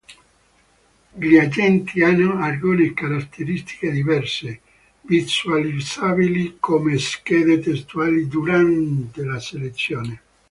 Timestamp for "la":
9.23-9.39